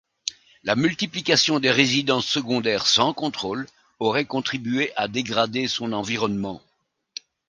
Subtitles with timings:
[0.63, 3.67] La multiplication des résidences secondaires sans contrôle
[3.99, 6.59] aurait contribué à dégrader son environnement.